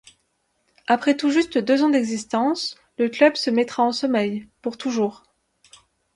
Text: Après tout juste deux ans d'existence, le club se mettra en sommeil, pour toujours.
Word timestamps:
Après 0.87 1.15
tout 1.15 1.29
juste 1.29 1.59
deux 1.59 1.83
ans 1.83 1.89
d'existence, 1.91 2.75
le 2.97 3.07
club 3.07 3.35
se 3.35 3.51
mettra 3.51 3.83
en 3.83 3.91
sommeil, 3.91 4.47
pour 4.63 4.75
toujours. 4.75 5.21